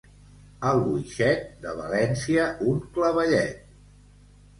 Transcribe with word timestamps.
Albuixec, 0.69 1.43
de 1.65 1.73
València 1.79 2.47
un 2.73 2.79
clavellet. 2.95 3.61